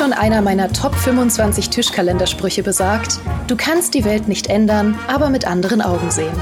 [0.00, 3.18] schon einer meiner Top 25 Tischkalendersprüche besagt,
[3.48, 6.32] du kannst die Welt nicht ändern, aber mit anderen Augen sehen.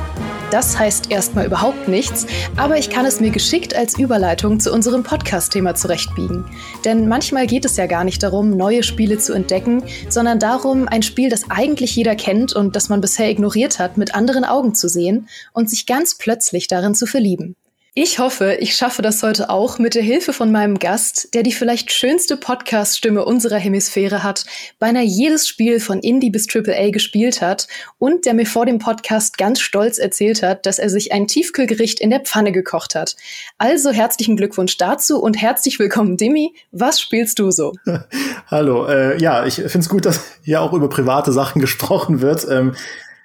[0.52, 5.02] Das heißt erstmal überhaupt nichts, aber ich kann es mir geschickt als Überleitung zu unserem
[5.02, 6.44] Podcast-Thema zurechtbiegen.
[6.84, 11.02] Denn manchmal geht es ja gar nicht darum, neue Spiele zu entdecken, sondern darum, ein
[11.02, 14.88] Spiel, das eigentlich jeder kennt und das man bisher ignoriert hat, mit anderen Augen zu
[14.88, 17.56] sehen und sich ganz plötzlich darin zu verlieben.
[17.94, 21.52] Ich hoffe, ich schaffe das heute auch mit der Hilfe von meinem Gast, der die
[21.52, 24.44] vielleicht schönste Podcast-Stimme unserer Hemisphäre hat,
[24.78, 27.66] beinahe jedes Spiel von Indie bis AAA gespielt hat
[27.98, 31.98] und der mir vor dem Podcast ganz stolz erzählt hat, dass er sich ein Tiefkühlgericht
[31.98, 33.16] in der Pfanne gekocht hat.
[33.56, 36.54] Also herzlichen Glückwunsch dazu und herzlich willkommen, Dimi.
[36.70, 37.72] Was spielst du so?
[38.48, 42.46] Hallo, äh, ja, ich finde es gut, dass hier auch über private Sachen gesprochen wird.
[42.48, 42.74] Ähm,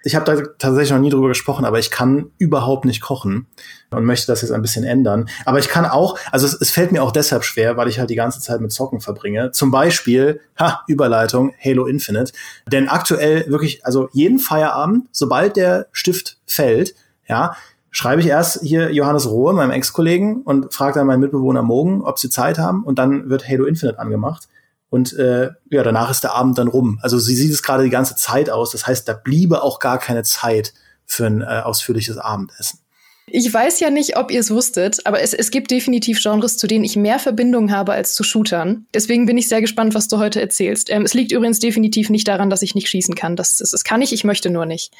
[0.03, 3.47] ich habe da tatsächlich noch nie drüber gesprochen, aber ich kann überhaupt nicht kochen
[3.89, 5.29] und möchte das jetzt ein bisschen ändern.
[5.45, 8.09] Aber ich kann auch, also es, es, fällt mir auch deshalb schwer, weil ich halt
[8.09, 9.51] die ganze Zeit mit Zocken verbringe.
[9.51, 12.33] Zum Beispiel, ha, Überleitung, Halo Infinite.
[12.69, 16.95] Denn aktuell wirklich, also jeden Feierabend, sobald der Stift fällt,
[17.27, 17.55] ja,
[17.89, 22.19] schreibe ich erst hier Johannes Rohe, meinem Ex-Kollegen, und frage dann meinen Mitbewohner Mogen, ob
[22.19, 22.83] sie Zeit haben.
[22.83, 24.49] Und dann wird Halo Infinite angemacht.
[24.93, 26.99] Und äh, ja, danach ist der Abend dann rum.
[27.01, 28.69] Also sie sieht es gerade die ganze Zeit aus.
[28.73, 30.71] Das heißt, da bliebe auch gar keine Zeit
[31.07, 32.77] für ein äh, ausführliches Abendessen.
[33.25, 36.67] Ich weiß ja nicht, ob ihr es wusstet, aber es, es gibt definitiv Genres, zu
[36.67, 38.85] denen ich mehr Verbindung habe als zu Shootern.
[38.93, 40.91] Deswegen bin ich sehr gespannt, was du heute erzählst.
[40.91, 43.35] Ähm, es liegt übrigens definitiv nicht daran, dass ich nicht schießen kann.
[43.35, 44.93] Das, das, das kann ich, ich möchte nur nicht.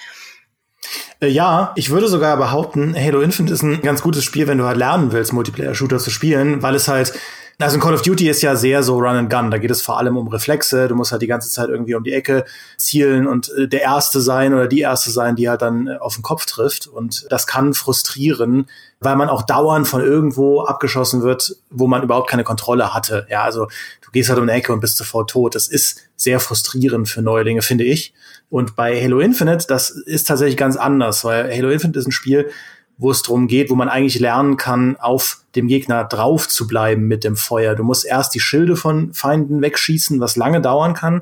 [1.19, 4.66] Äh, ja, ich würde sogar behaupten, Halo Infinite ist ein ganz gutes Spiel, wenn du
[4.66, 7.13] halt lernen willst, Multiplayer-Shooter zu spielen, weil es halt
[7.59, 9.52] also in Call of Duty ist ja sehr so Run and Gun.
[9.52, 10.88] Da geht es vor allem um Reflexe.
[10.88, 12.46] Du musst halt die ganze Zeit irgendwie um die Ecke
[12.78, 16.16] zielen und äh, der Erste sein oder die Erste sein, die halt dann äh, auf
[16.16, 16.88] den Kopf trifft.
[16.88, 18.68] Und das kann frustrieren,
[19.00, 23.28] weil man auch dauernd von irgendwo abgeschossen wird, wo man überhaupt keine Kontrolle hatte.
[23.30, 23.68] Ja, also
[24.02, 25.56] du gehst halt um die Ecke und bist sofort tot.
[25.56, 28.13] Das ist sehr frustrierend für Neulinge, finde ich.
[28.50, 32.52] Und bei Halo Infinite, das ist tatsächlich ganz anders, weil Halo Infinite ist ein Spiel,
[32.98, 37.08] wo es darum geht, wo man eigentlich lernen kann, auf dem Gegner drauf zu bleiben
[37.08, 37.76] mit dem Feuer.
[37.76, 41.22] Du musst erst die Schilde von Feinden wegschießen, was lange dauern kann.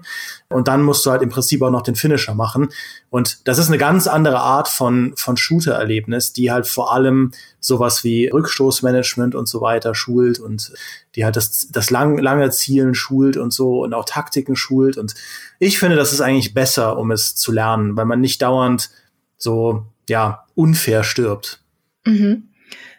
[0.49, 2.69] Und dann musst du halt im Prinzip auch noch den Finisher machen.
[3.09, 8.03] Und das ist eine ganz andere Art von, von Shooter-Erlebnis, die halt vor allem sowas
[8.03, 10.73] wie Rückstoßmanagement und so weiter schult und
[11.15, 14.97] die halt das, das lang, lange Zielen schult und so und auch Taktiken schult.
[14.97, 15.13] Und
[15.59, 18.91] ich finde, das ist eigentlich besser, um es zu lernen, weil man nicht dauernd
[19.37, 21.60] so, ja, unfair stirbt.
[22.05, 22.49] Mhm.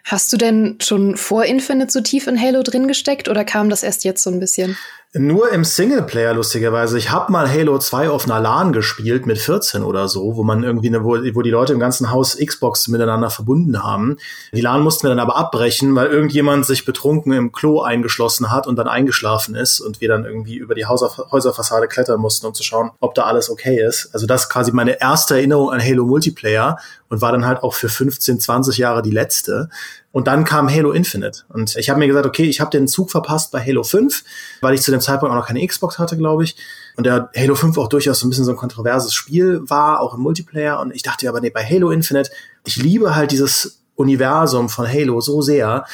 [0.03, 3.83] Hast du denn schon vor Infinite so tief in Halo drin gesteckt oder kam das
[3.83, 4.77] erst jetzt so ein bisschen?
[5.15, 6.97] Nur im Singleplayer, lustigerweise.
[6.97, 10.63] Ich habe mal Halo 2 auf einer LAN gespielt mit 14 oder so, wo man
[10.63, 14.17] irgendwie, eine, wo, wo die Leute im ganzen Haus Xbox miteinander verbunden haben.
[14.53, 18.65] Die LAN mussten wir dann aber abbrechen, weil irgendjemand sich betrunken im Klo eingeschlossen hat
[18.65, 22.55] und dann eingeschlafen ist und wir dann irgendwie über die Hauser, Häuserfassade klettern mussten, um
[22.55, 24.09] zu schauen, ob da alles okay ist.
[24.13, 27.75] Also das ist quasi meine erste Erinnerung an Halo Multiplayer und war dann halt auch
[27.75, 29.69] für 15, 20 Jahre die letzte.
[30.13, 31.41] Und dann kam Halo Infinite.
[31.49, 34.23] Und ich habe mir gesagt, okay, ich habe den Zug verpasst bei Halo 5,
[34.61, 36.55] weil ich zu dem Zeitpunkt auch noch keine Xbox hatte, glaube ich.
[36.95, 40.13] Und der Halo 5 auch durchaus so ein bisschen so ein kontroverses Spiel war, auch
[40.13, 40.79] im Multiplayer.
[40.79, 42.29] Und ich dachte aber, nee, bei Halo Infinite,
[42.63, 45.85] ich liebe halt dieses Universum von Halo so sehr,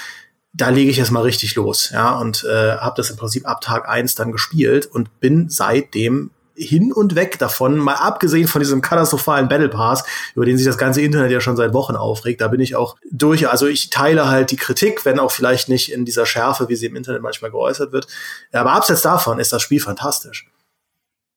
[0.51, 3.61] da lege ich jetzt mal richtig los, ja, und äh, habe das im Prinzip ab
[3.61, 8.81] Tag eins dann gespielt und bin seitdem hin und weg davon, mal abgesehen von diesem
[8.81, 10.03] katastrophalen Battle Pass,
[10.35, 12.97] über den sich das ganze Internet ja schon seit Wochen aufregt, da bin ich auch
[13.09, 13.47] durch.
[13.47, 16.87] Also ich teile halt die Kritik, wenn auch vielleicht nicht in dieser Schärfe, wie sie
[16.87, 18.07] im Internet manchmal geäußert wird.
[18.51, 20.47] Aber abseits davon ist das Spiel fantastisch.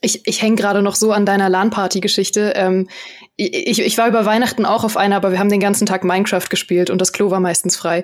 [0.00, 2.54] Ich, ich hänge gerade noch so an deiner LAN-Party-Geschichte.
[2.56, 2.88] Ähm,
[3.36, 6.48] ich, ich war über Weihnachten auch auf einer, aber wir haben den ganzen Tag Minecraft
[6.50, 8.02] gespielt und das Klo war meistens frei.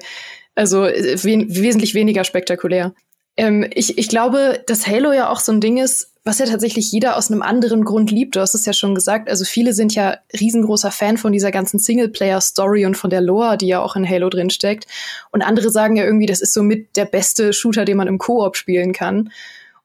[0.54, 2.94] Also äh, we wesentlich weniger spektakulär.
[3.38, 6.90] Ähm, ich, ich glaube, dass Halo ja auch so ein Ding ist, was ja tatsächlich
[6.90, 8.34] jeder aus einem anderen Grund liebt.
[8.34, 9.30] Du hast es ja schon gesagt.
[9.30, 13.68] Also viele sind ja riesengroßer Fan von dieser ganzen Singleplayer-Story und von der Lore, die
[13.68, 14.86] ja auch in Halo drin steckt.
[15.30, 18.18] Und andere sagen ja irgendwie, das ist so mit der beste Shooter, den man im
[18.18, 19.30] Koop spielen kann.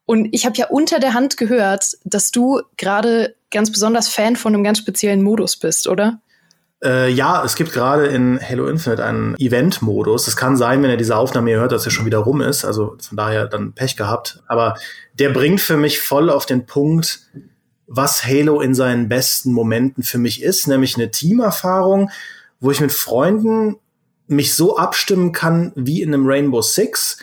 [0.06, 4.54] Und ich habe ja unter der Hand gehört, dass du gerade ganz besonders Fan von
[4.54, 6.20] einem ganz speziellen Modus bist, oder?
[6.84, 10.28] Äh, ja, es gibt gerade in Halo Infinite einen Event-Modus.
[10.28, 12.66] Es kann sein, wenn ihr diese Aufnahme hier hört, dass er schon wieder rum ist.
[12.66, 14.44] Also von daher dann Pech gehabt.
[14.48, 14.76] Aber
[15.18, 17.22] der bringt für mich voll auf den Punkt,
[17.88, 22.10] was Halo in seinen besten Momenten für mich ist, nämlich eine Teamerfahrung,
[22.60, 23.78] wo ich mit Freunden
[24.28, 27.18] mich so abstimmen kann wie in einem Rainbow Six,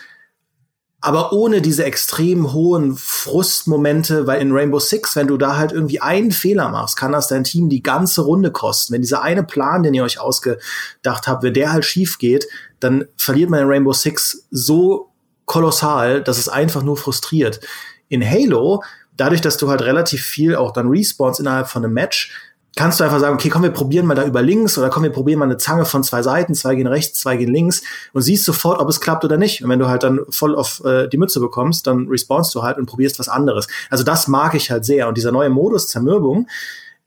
[1.02, 6.00] aber ohne diese extrem hohen Frustmomente, weil in Rainbow Six, wenn du da halt irgendwie
[6.00, 8.92] einen Fehler machst, kann das dein Team die ganze Runde kosten.
[8.92, 12.46] Wenn dieser eine Plan, den ihr euch ausgedacht habt, wenn der halt schief geht,
[12.80, 15.08] dann verliert man in Rainbow Six so
[15.46, 17.60] kolossal, dass es einfach nur frustriert.
[18.08, 18.82] In Halo,
[19.16, 22.32] dadurch, dass du halt relativ viel auch dann respawnst innerhalb von einem Match,
[22.76, 25.10] kannst du einfach sagen, okay, komm, wir probieren mal da über links oder komm, wir
[25.10, 27.82] probieren mal eine Zange von zwei Seiten, zwei gehen rechts, zwei gehen links
[28.12, 29.62] und siehst sofort, ob es klappt oder nicht.
[29.62, 32.78] Und wenn du halt dann voll auf äh, die Mütze bekommst, dann respawnst du halt
[32.78, 33.66] und probierst was anderes.
[33.90, 35.08] Also das mag ich halt sehr.
[35.08, 36.46] Und dieser neue Modus Zermürbung,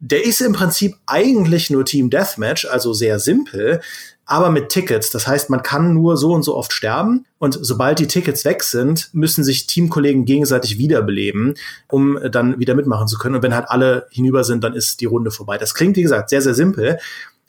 [0.06, 3.80] der ist im Prinzip eigentlich nur Team Deathmatch, also sehr simpel,
[4.26, 5.12] aber mit Tickets.
[5.12, 8.64] Das heißt, man kann nur so und so oft sterben und sobald die Tickets weg
[8.64, 11.54] sind, müssen sich Teamkollegen gegenseitig wiederbeleben,
[11.90, 13.36] um dann wieder mitmachen zu können.
[13.36, 15.58] Und wenn halt alle hinüber sind, dann ist die Runde vorbei.
[15.58, 17.00] Das klingt, wie gesagt, sehr, sehr simpel.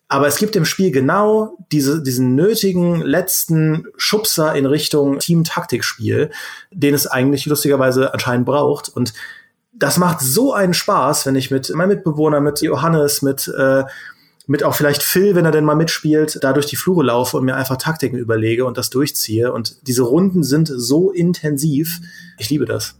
[0.06, 6.30] Aber es gibt im Spiel genau diese, diesen nötigen letzten Schubser in Richtung Team-Taktikspiel,
[6.70, 8.88] den es eigentlich lustigerweise anscheinend braucht.
[8.88, 9.12] Und
[9.76, 13.84] das macht so einen Spaß, wenn ich mit meinem Mitbewohner, mit Johannes, mit äh,
[14.46, 17.44] mit auch vielleicht Phil, wenn er denn mal mitspielt, da durch die Flure laufe und
[17.44, 19.52] mir einfach Taktiken überlege und das durchziehe.
[19.52, 22.00] Und diese Runden sind so intensiv.
[22.38, 22.96] Ich liebe das.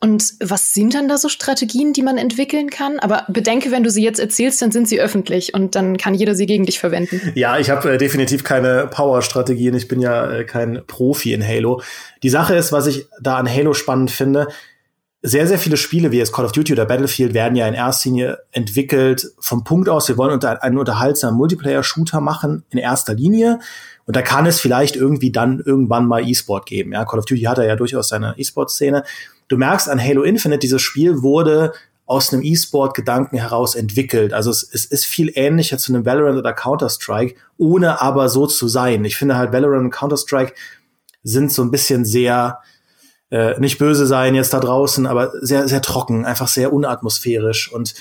[0.00, 2.98] Und was sind dann da so Strategien, die man entwickeln kann?
[2.98, 6.34] Aber bedenke, wenn du sie jetzt erzählst, dann sind sie öffentlich und dann kann jeder
[6.34, 7.32] sie gegen dich verwenden.
[7.34, 9.74] Ja, ich habe äh, definitiv keine Power-Strategien.
[9.74, 11.80] Ich bin ja äh, kein Profi in Halo.
[12.22, 14.48] Die Sache ist, was ich da an Halo spannend finde,
[15.26, 18.10] sehr, sehr viele Spiele wie jetzt Call of Duty oder Battlefield werden ja in erster
[18.10, 23.58] Linie entwickelt vom Punkt aus, wir wollen unter, einen unterhaltsamen Multiplayer-Shooter machen in erster Linie.
[24.04, 26.92] Und da kann es vielleicht irgendwie dann irgendwann mal E-Sport geben.
[26.92, 29.02] Ja, Call of Duty hat ja durchaus seine E-Sport-Szene.
[29.48, 31.72] Du merkst an Halo Infinite, dieses Spiel wurde
[32.04, 34.34] aus einem E-Sport-Gedanken heraus entwickelt.
[34.34, 38.68] Also es, es ist viel ähnlicher zu einem Valorant oder Counter-Strike, ohne aber so zu
[38.68, 39.06] sein.
[39.06, 40.52] Ich finde halt Valorant und Counter-Strike
[41.22, 42.58] sind so ein bisschen sehr,
[43.34, 47.72] äh, nicht böse sein jetzt da draußen, aber sehr, sehr trocken, einfach sehr unatmosphärisch.
[47.72, 47.94] Und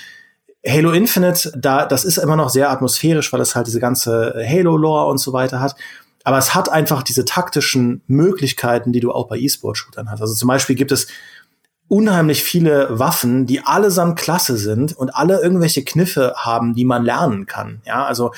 [0.65, 5.09] Halo Infinite, da, das ist immer noch sehr atmosphärisch, weil es halt diese ganze Halo-Lore
[5.09, 5.75] und so weiter hat.
[6.23, 10.21] Aber es hat einfach diese taktischen Möglichkeiten, die du auch bei E-Sport-Shootern hast.
[10.21, 11.07] Also zum Beispiel gibt es
[11.87, 17.47] unheimlich viele Waffen, die allesamt klasse sind und alle irgendwelche Kniffe haben, die man lernen
[17.47, 17.81] kann.
[17.85, 18.33] Ja, also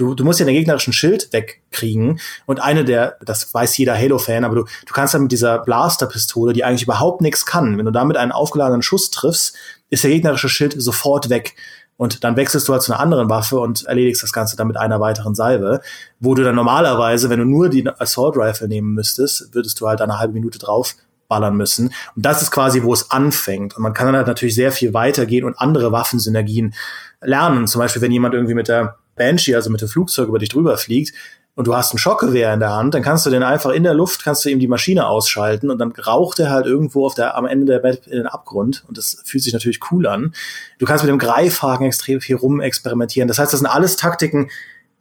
[0.00, 2.20] Du, du musst ja den gegnerischen Schild wegkriegen.
[2.46, 6.54] Und eine der, das weiß jeder Halo-Fan, aber du, du kannst dann mit dieser Blaster-Pistole,
[6.54, 9.54] die eigentlich überhaupt nichts kann, wenn du damit einen aufgeladenen Schuss triffst,
[9.90, 11.54] ist der gegnerische Schild sofort weg.
[11.98, 14.78] Und dann wechselst du halt zu einer anderen Waffe und erledigst das Ganze dann mit
[14.78, 15.82] einer weiteren Salve,
[16.18, 20.00] wo du dann normalerweise, wenn du nur die Assault Rifle nehmen müsstest, würdest du halt
[20.00, 20.96] eine halbe Minute drauf
[21.28, 21.92] ballern müssen.
[22.16, 23.76] Und das ist quasi, wo es anfängt.
[23.76, 26.72] Und man kann dann halt natürlich sehr viel weitergehen und andere Waffensynergien
[27.20, 27.66] lernen.
[27.66, 30.78] Zum Beispiel, wenn jemand irgendwie mit der Banshee, also mit dem Flugzeug über dich drüber
[30.78, 31.14] fliegt
[31.54, 33.92] und du hast ein Schockgewehr in der Hand, dann kannst du den einfach in der
[33.92, 37.36] Luft, kannst du ihm die Maschine ausschalten und dann raucht er halt irgendwo auf der,
[37.36, 40.32] am Ende der Welt in den Abgrund und das fühlt sich natürlich cool an.
[40.78, 43.28] Du kannst mit dem Greifhaken extrem viel rumexperimentieren.
[43.28, 44.50] Das heißt, das sind alles Taktiken,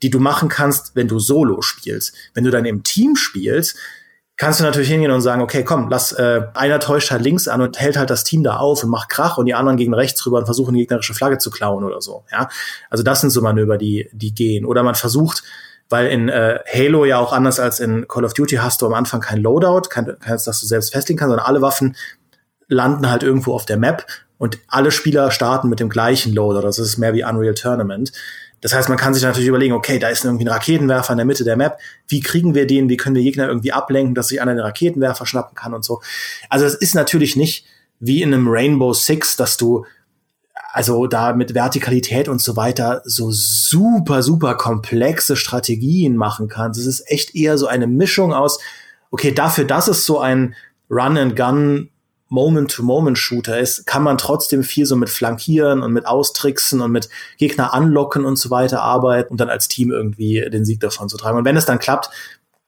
[0.01, 2.13] die du machen kannst, wenn du solo spielst.
[2.33, 3.77] Wenn du dann im Team spielst,
[4.39, 7.61] kannst du natürlich hingehen und sagen, okay, komm, lass äh, einer täuscht halt links an
[7.61, 10.25] und hält halt das Team da auf und macht Krach und die anderen gehen rechts
[10.25, 12.23] rüber und versuchen die gegnerische Flagge zu klauen oder so.
[12.31, 12.47] Ja,
[12.89, 14.65] also das sind so Manöver, die die gehen.
[14.65, 15.43] Oder man versucht,
[15.89, 18.93] weil in äh, Halo ja auch anders als in Call of Duty hast du am
[18.93, 21.97] Anfang kein Loadout, kein, kein das du selbst festlegen kannst, sondern alle Waffen
[22.69, 24.05] landen halt irgendwo auf der Map
[24.37, 26.61] und alle Spieler starten mit dem gleichen Loadout.
[26.61, 28.13] Das ist mehr wie Unreal Tournament.
[28.61, 31.25] Das heißt, man kann sich natürlich überlegen, okay, da ist irgendwie ein Raketenwerfer in der
[31.25, 31.77] Mitte der Map.
[32.07, 32.89] Wie kriegen wir den?
[32.89, 36.01] Wie können wir Gegner irgendwie ablenken, dass sich einer den Raketenwerfer schnappen kann und so.
[36.49, 37.65] Also es ist natürlich nicht
[37.99, 39.85] wie in einem Rainbow Six, dass du
[40.71, 46.79] also da mit Vertikalität und so weiter so super, super komplexe Strategien machen kannst.
[46.79, 48.59] Es ist echt eher so eine Mischung aus,
[49.09, 50.55] okay, dafür, dass es so ein
[50.89, 51.89] Run-and-Gun
[52.29, 57.73] Moment-to-Moment-Shooter ist, kann man trotzdem viel so mit Flankieren und mit Austricksen und mit Gegner
[57.73, 61.37] anlocken und so weiter arbeiten und dann als Team irgendwie den Sieg davon zu tragen.
[61.37, 62.09] Und wenn es dann klappt,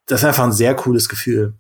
[0.08, 1.54] das ist einfach ein sehr cooles Gefühl.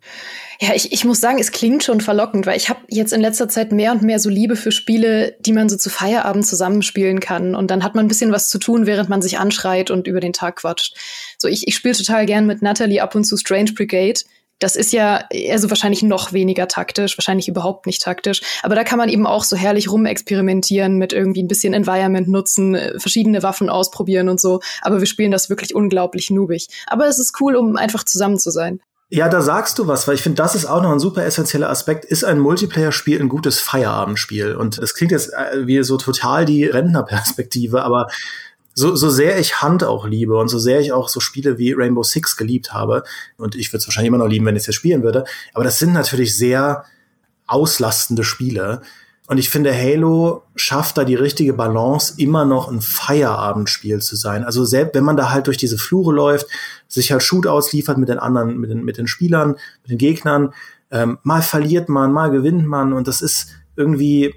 [0.59, 3.47] Ja, ich, ich muss sagen, es klingt schon verlockend, weil ich habe jetzt in letzter
[3.47, 7.55] Zeit mehr und mehr so Liebe für Spiele, die man so zu Feierabend zusammenspielen kann.
[7.55, 10.19] Und dann hat man ein bisschen was zu tun, während man sich anschreit und über
[10.19, 10.95] den Tag quatscht.
[11.37, 14.19] So, ich, ich spiele total gern mit Natalie ab und zu Strange Brigade
[14.61, 18.41] das ist ja also wahrscheinlich noch weniger taktisch, wahrscheinlich überhaupt nicht taktisch.
[18.63, 22.75] Aber da kann man eben auch so herrlich rumexperimentieren mit irgendwie ein bisschen Environment nutzen,
[22.75, 24.61] äh, verschiedene Waffen ausprobieren und so.
[24.81, 26.67] Aber wir spielen das wirklich unglaublich noobig.
[26.87, 28.79] Aber es ist cool, um einfach zusammen zu sein.
[29.13, 31.69] Ja, da sagst du was, weil ich finde, das ist auch noch ein super essentieller
[31.69, 32.05] Aspekt.
[32.05, 34.55] Ist ein Multiplayer-Spiel ein gutes Feierabendspiel?
[34.55, 38.07] Und das klingt jetzt äh, wie so total die Rentnerperspektive, aber
[38.73, 41.73] so, so sehr ich Hand auch liebe und so sehr ich auch so Spiele wie
[41.73, 43.03] Rainbow Six geliebt habe,
[43.37, 45.63] und ich würde es wahrscheinlich immer noch lieben, wenn ich es jetzt spielen würde, aber
[45.63, 46.85] das sind natürlich sehr
[47.47, 48.81] auslastende Spiele.
[49.27, 54.43] Und ich finde, Halo schafft da die richtige Balance, immer noch ein Feierabendspiel zu sein.
[54.43, 56.47] Also selbst wenn man da halt durch diese Flure läuft,
[56.87, 59.51] sich halt Shoot ausliefert mit den anderen, mit den, mit den Spielern,
[59.83, 60.53] mit den Gegnern,
[60.93, 63.47] Ähm, mal verliert man, mal gewinnt man und das ist
[63.77, 64.35] irgendwie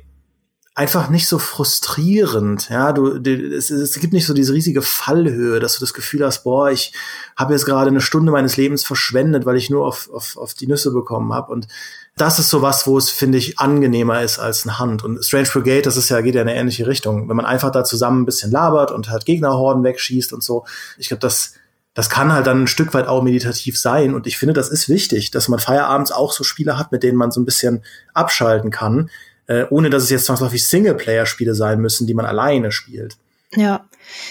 [0.74, 2.68] einfach nicht so frustrierend.
[2.68, 6.42] Ja, du, es, es gibt nicht so diese riesige Fallhöhe, dass du das Gefühl hast,
[6.42, 6.92] boah, ich
[7.36, 10.66] habe jetzt gerade eine Stunde meines Lebens verschwendet, weil ich nur auf, auf, auf die
[10.66, 11.52] Nüsse bekommen habe.
[11.52, 11.68] Und
[12.16, 15.04] das ist so was, wo es, finde ich, angenehmer ist als eine Hand.
[15.04, 17.28] Und Strange Brigade, das ist ja, geht ja in eine ähnliche Richtung.
[17.28, 20.64] Wenn man einfach da zusammen ein bisschen labert und halt Gegnerhorden wegschießt und so,
[20.98, 21.54] ich glaube, das,
[21.94, 24.12] das kann halt dann ein Stück weit auch meditativ sein.
[24.12, 27.16] Und ich finde, das ist wichtig, dass man feierabends auch so Spiele hat, mit denen
[27.16, 29.08] man so ein bisschen abschalten kann
[29.46, 33.16] äh, ohne dass es jetzt zwangsläufig Singleplayer-Spiele sein müssen, die man alleine spielt.
[33.56, 33.84] Ja,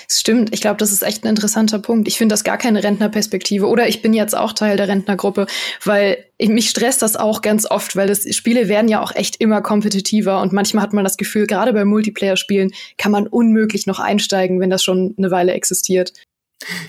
[0.08, 0.54] es stimmt.
[0.54, 2.08] Ich glaube, das ist echt ein interessanter Punkt.
[2.08, 3.68] Ich finde das gar keine Rentnerperspektive.
[3.68, 5.48] Oder ich bin jetzt auch Teil der Rentnergruppe,
[5.84, 9.38] weil ich, mich stresst das auch ganz oft, weil das Spiele werden ja auch echt
[9.38, 14.00] immer kompetitiver und manchmal hat man das Gefühl, gerade bei Multiplayer-Spielen kann man unmöglich noch
[14.00, 16.14] einsteigen, wenn das schon eine Weile existiert.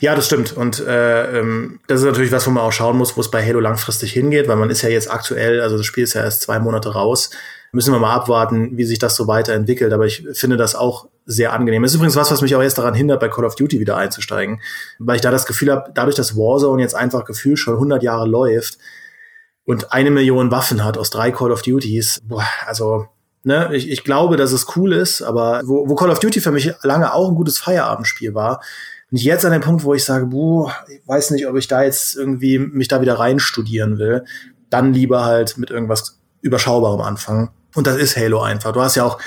[0.00, 0.56] Ja, das stimmt.
[0.56, 3.44] Und äh, ähm, das ist natürlich was, wo man auch schauen muss, wo es bei
[3.44, 6.42] Halo langfristig hingeht, weil man ist ja jetzt aktuell, also das Spiel ist ja erst
[6.42, 7.30] zwei Monate raus
[7.74, 9.92] müssen wir mal abwarten, wie sich das so weiterentwickelt.
[9.92, 11.82] Aber ich finde das auch sehr angenehm.
[11.82, 14.60] Ist übrigens was, was mich auch jetzt daran hindert, bei Call of Duty wieder einzusteigen,
[14.98, 18.28] weil ich da das Gefühl habe, dadurch, dass Warzone jetzt einfach gefühlt schon 100 Jahre
[18.28, 18.78] läuft
[19.64, 23.08] und eine Million Waffen hat aus drei Call of Duties, boah, also
[23.42, 26.52] ne, ich, ich glaube, dass es cool ist, aber wo, wo Call of Duty für
[26.52, 28.60] mich lange auch ein gutes Feierabendspiel war,
[29.14, 31.68] bin ich jetzt an dem Punkt, wo ich sage, boah, ich weiß nicht, ob ich
[31.68, 34.24] da jetzt irgendwie mich da wieder reinstudieren will.
[34.70, 37.50] Dann lieber halt mit irgendwas Überschaubarem anfangen.
[37.76, 38.72] Und das ist Halo einfach.
[38.72, 39.20] Du hast ja auch,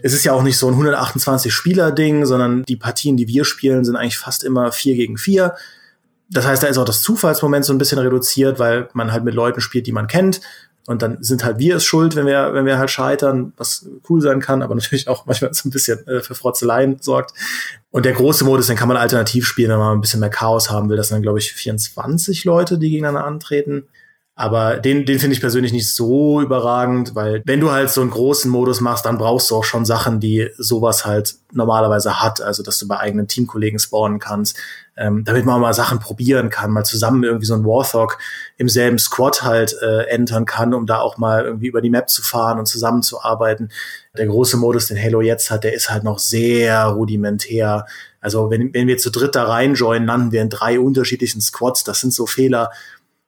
[0.00, 3.84] es ist ja auch nicht so ein 128 Spieler-Ding, sondern die Partien, die wir spielen,
[3.84, 5.56] sind eigentlich fast immer vier gegen vier.
[6.30, 9.34] Das heißt, da ist auch das Zufallsmoment so ein bisschen reduziert, weil man halt mit
[9.34, 10.40] Leuten spielt, die man kennt.
[10.86, 14.20] Und dann sind halt wir es schuld, wenn wir, wenn wir halt scheitern, was cool
[14.20, 17.34] sein kann, aber natürlich auch manchmal so ein bisschen äh, für Frotzeleien sorgt.
[17.92, 20.70] Und der große Modus, den kann man alternativ spielen, wenn man ein bisschen mehr Chaos
[20.70, 20.96] haben will.
[20.96, 23.84] Das sind dann, glaube ich, 24 Leute, die gegeneinander antreten.
[24.34, 28.08] Aber den, den finde ich persönlich nicht so überragend, weil wenn du halt so einen
[28.08, 32.40] großen Modus machst, dann brauchst du auch schon Sachen, die sowas halt normalerweise hat.
[32.40, 34.56] Also, dass du bei eigenen Teamkollegen spawnen kannst,
[34.96, 38.16] ähm, damit man mal Sachen probieren kann, mal zusammen irgendwie so ein Warthog
[38.56, 42.08] im selben Squad halt äh, entern kann, um da auch mal irgendwie über die Map
[42.08, 43.70] zu fahren und zusammenzuarbeiten.
[44.16, 47.84] Der große Modus, den Halo jetzt hat, der ist halt noch sehr rudimentär.
[48.22, 51.84] Also, wenn, wenn wir zu dritt da reinjoinen, landen wir in drei unterschiedlichen Squads.
[51.84, 52.70] Das sind so Fehler,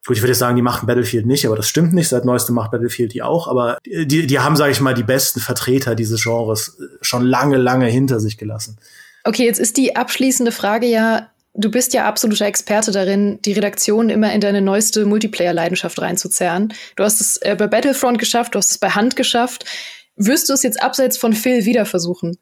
[0.07, 2.09] Gut, ich würde jetzt sagen, die machen Battlefield nicht, aber das stimmt nicht.
[2.09, 3.49] Seit neuestem macht Battlefield die auch.
[3.49, 7.87] Aber die, die haben, sage ich mal, die besten Vertreter dieses Genres schon lange, lange
[7.87, 8.79] hinter sich gelassen.
[9.25, 14.11] Okay, jetzt ist die abschließende Frage ja, du bist ja absoluter Experte darin, die Redaktion
[14.11, 16.75] immer in deine neueste Multiplayer-Leidenschaft reinzuzerren.
[16.97, 19.65] Du hast es äh, bei Battlefront geschafft, du hast es bei Hand geschafft.
[20.17, 22.37] Wirst du es jetzt abseits von Phil wieder versuchen?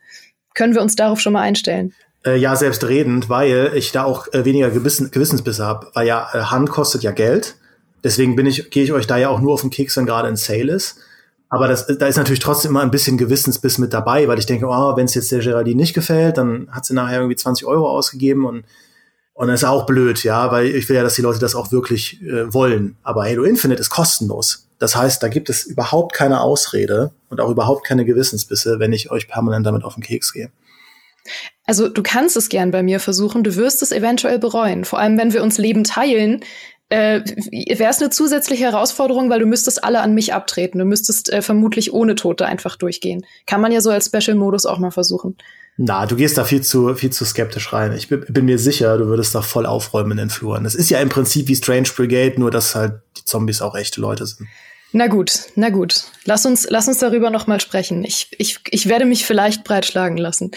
[0.55, 1.95] Können wir uns darauf schon mal einstellen?
[2.25, 6.39] Äh, ja, selbstredend, weil ich da auch äh, weniger Gewissen, Gewissensbisse habe, weil ja äh,
[6.43, 7.57] Hand kostet ja Geld.
[8.05, 10.29] Deswegen bin ich, gehe ich euch da ja auch nur auf den Keks, wenn gerade
[10.29, 10.99] ein Sale ist.
[11.49, 14.67] Aber das, da ist natürlich trotzdem immer ein bisschen Gewissensbiss mit dabei, weil ich denke,
[14.67, 17.89] oh, wenn es jetzt der Geraldine nicht gefällt, dann hat sie nachher irgendwie 20 Euro
[17.89, 18.65] ausgegeben und
[19.35, 21.73] und das ist auch blöd, ja, weil ich will ja, dass die Leute das auch
[21.73, 22.97] wirklich äh, wollen.
[23.03, 24.69] Aber Halo Infinite ist kostenlos.
[24.79, 29.11] Das heißt, da gibt es überhaupt keine Ausrede und auch überhaupt keine Gewissensbisse, wenn ich
[29.11, 30.51] euch permanent damit auf den Keks gehe.
[31.65, 34.85] Also du kannst es gern bei mir versuchen, du wirst es eventuell bereuen.
[34.85, 36.41] Vor allem, wenn wir uns Leben teilen,
[36.89, 37.23] äh,
[37.79, 40.79] wäre es eine zusätzliche Herausforderung, weil du müsstest alle an mich abtreten.
[40.79, 43.25] Du müsstest äh, vermutlich ohne Tote einfach durchgehen.
[43.47, 45.37] Kann man ja so als Special-Modus auch mal versuchen.
[45.79, 47.95] Na, du gehst da viel zu, viel zu skeptisch rein.
[47.95, 50.65] Ich bin, bin mir sicher, du würdest da voll aufräumen in den Fluren.
[50.65, 54.01] Das ist ja im Prinzip wie Strange Brigade, nur dass halt die Zombies auch echte
[54.01, 54.49] Leute sind.
[54.93, 56.05] Na gut, na gut.
[56.27, 58.05] Lass uns, lass uns darüber noch mal sprechen.
[58.05, 60.51] Ich, ich, ich werde mich vielleicht breitschlagen lassen.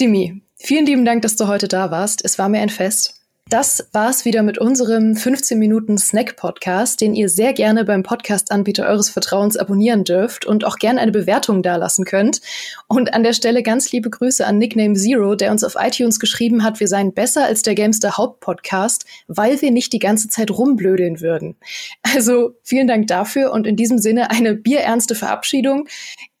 [0.00, 2.24] Dimi, vielen lieben Dank, dass du heute da warst.
[2.24, 3.20] Es war mir ein Fest.
[3.50, 8.86] Das war's wieder mit unserem 15 Minuten Snack Podcast, den ihr sehr gerne beim Podcast-Anbieter
[8.86, 12.40] eures Vertrauens abonnieren dürft und auch gerne eine Bewertung dalassen könnt.
[12.86, 16.62] Und an der Stelle ganz liebe Grüße an Nickname Zero, der uns auf iTunes geschrieben
[16.62, 21.20] hat, wir seien besser als der Gamester Hauptpodcast, weil wir nicht die ganze Zeit rumblödeln
[21.20, 21.56] würden.
[22.02, 25.86] Also vielen Dank dafür und in diesem Sinne eine bierernste Verabschiedung.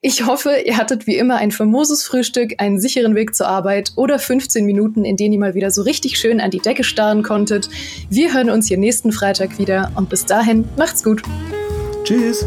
[0.00, 4.18] Ich hoffe, ihr hattet wie immer ein famoses Frühstück, einen sicheren Weg zur Arbeit oder
[4.18, 7.68] 15 Minuten, in denen ihr mal wieder so richtig schön an die Decke starren konntet.
[8.08, 11.22] Wir hören uns hier nächsten Freitag wieder und bis dahin macht's gut.
[12.04, 12.46] Tschüss.